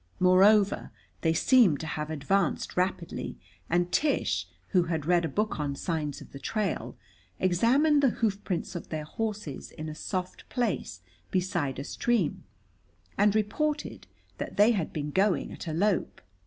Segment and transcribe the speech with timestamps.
[0.19, 0.89] Moreover,
[1.21, 3.37] they seemed to have advanced rapidly,
[3.69, 6.97] and Tish, who had read a book on signs of the trail,
[7.39, 12.45] examined the hoofprints of their horses in a soft place beside a stream,
[13.15, 14.07] and reported
[14.39, 16.19] that they had been going at a lope.